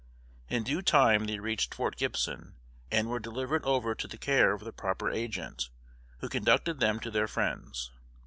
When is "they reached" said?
1.25-1.75